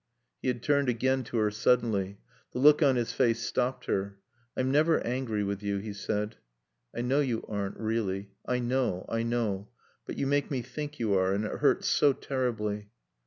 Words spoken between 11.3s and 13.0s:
and it hurts so terribly."